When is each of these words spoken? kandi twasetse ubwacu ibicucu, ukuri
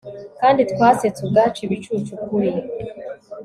kandi 0.39 0.61
twasetse 0.71 1.19
ubwacu 1.23 1.59
ibicucu, 1.65 2.13
ukuri 2.23 2.51